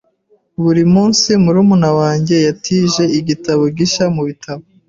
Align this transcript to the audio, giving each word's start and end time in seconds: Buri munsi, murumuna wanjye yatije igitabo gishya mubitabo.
Buri 0.63 0.83
munsi, 0.93 1.29
murumuna 1.43 1.89
wanjye 1.99 2.35
yatije 2.47 3.03
igitabo 3.19 3.63
gishya 3.77 4.05
mubitabo. 4.15 4.63